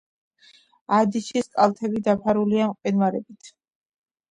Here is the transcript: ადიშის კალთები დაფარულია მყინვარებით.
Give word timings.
ადიშის 0.99 1.51
კალთები 1.59 2.03
დაფარულია 2.09 2.73
მყინვარებით. 2.73 3.55